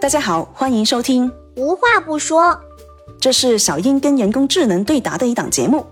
[0.00, 1.28] 大家好，欢迎收听。
[1.56, 2.56] 无话不说，
[3.18, 5.84] 这是小英跟人工智能对答的一档节目。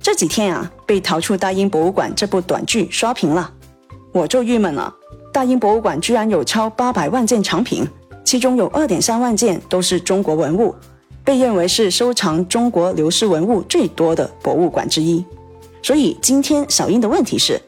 [0.00, 3.52] 这几天啊，被《逃出大英博物馆》这部短剧刷屏了，
[4.10, 4.92] 我就郁闷了。
[5.32, 7.86] 大英博物馆居然有超八百万件藏品，
[8.24, 10.74] 其中有二点三万件都是中国文物，
[11.22, 15.24] 被认为是收藏中国流失文物最多的博物馆之一。
[15.84, 17.60] 所以今天小英的问题是：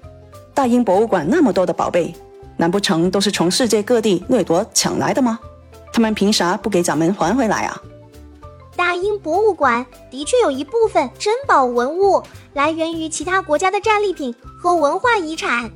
[0.53, 2.13] 大英博物馆那么多的宝贝，
[2.57, 5.39] 难不成都是从世界各地掠夺抢来的吗？
[5.95, 7.81] 他们凭啥不给咱们还回来啊？
[8.75, 12.21] 大英博物馆的确有一部分珍宝文物
[12.53, 15.71] 来源于其他国家的战利品和文化遗产，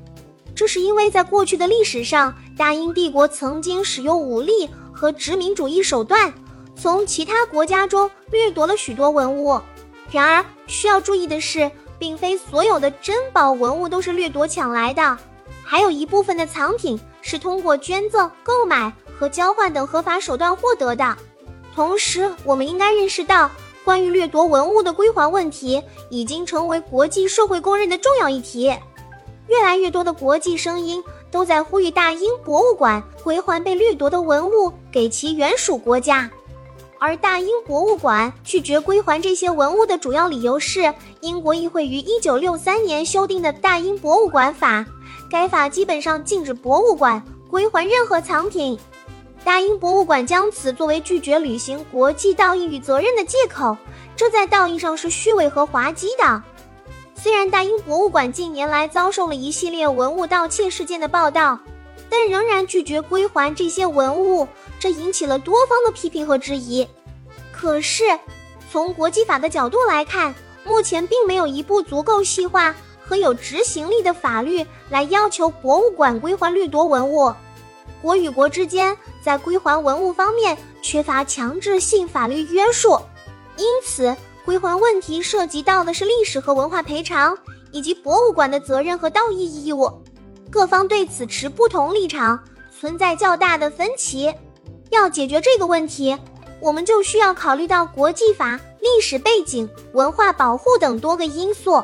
[0.56, 6.34] 这是因为在过去的历史上，大英帝国曾经使用武力和殖民主义手段，
[6.74, 9.60] 从其他国家中掠夺了许多文物。
[10.10, 15.16] 然而，需要注意的是，并非所有的珍宝文物都是掠夺抢来的，
[15.62, 18.92] 还有一部分的藏品是通过捐赠、购买。
[19.18, 21.16] 和交换等合法手段获得的。
[21.74, 23.50] 同时，我们应该认识到，
[23.84, 28.74] 关于掠夺文物的归还问题已经成为国际社会公认的重要议题。
[29.48, 36.30] 越来越多的国际声音都在呼吁大英博物馆归还被掠夺的文物给其原属国家。
[36.98, 44.80] 而大英博物馆拒绝归还这些文物的主要理由是，英国议会于1963年修订的《大英博物馆法》，
[45.30, 48.76] 该法基本上禁止博物馆归还任何藏品。
[49.44, 53.76] 大英博物馆将此作为拒绝履行国际道义与责任的借口，
[54.14, 56.42] 这在道义上是虚伪和滑稽的。
[57.14, 61.58] 虽然大英博物馆近年来遭受了一系列文物盗窃事件的报道，
[62.10, 64.46] 但仍然拒绝归还这些文物，
[64.78, 66.86] 这引起了多方的批评和质疑。
[67.50, 68.04] 可是，
[68.70, 70.34] 从国际法的角度来看，
[70.64, 77.32] 目前并没有一部足够细化和有执行力的法律来要求博物馆归还掠夺文物。
[78.00, 82.98] 国与国之间在归还文物方面缺乏强制性法律约束，
[83.56, 87.36] 因此归还问题涉及到的是历史和文化赔偿，
[87.72, 89.92] 以及博物馆的责任和道义义务。
[90.50, 92.38] 各方对此持不同立场，
[92.80, 94.32] 存在较大的分歧。
[94.90, 96.16] 要解决这个问题，
[96.60, 101.82] 我们就需要考虑到国际法、历史背景、文化保护等多个因素。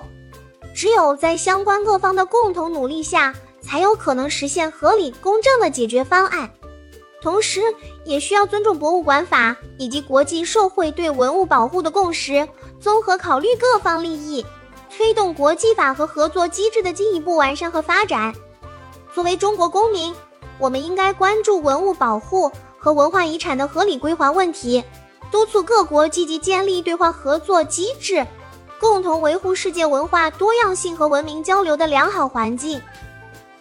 [0.74, 3.34] 只有在相关各方的共同努力下。
[3.64, 6.50] 才有可能实现合理公正的解决方案，
[7.22, 7.62] 同时
[8.04, 12.46] 也需要尊重博物馆法以及国际社会对文物保护的共识，
[12.78, 14.44] 综合考虑各方利益，
[14.94, 18.34] 推动国际法和合作机制的进一步完善和发展。
[19.14, 20.14] 作为中国公民，
[20.58, 24.84] 我们应该关注文物保护和文化遗产的合理归还问题，
[25.30, 28.26] 督促各国积极建立对话合作机制，
[28.78, 32.80] 共同维护世界文化多样性和文明交流的良好环境。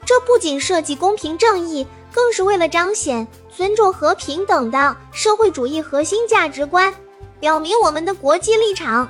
[0.06, 6.94] 这不仅涉及公平正义，更是为了彰显尊重和平等的社会主义核心价值观，
[7.40, 9.09] 表明我们的国际立场。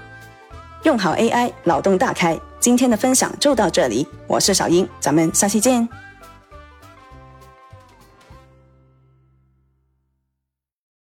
[0.84, 2.40] 用好 AI，脑洞大开。
[2.60, 5.88] 今天的分享就到这里，我是小英，咱们下期见。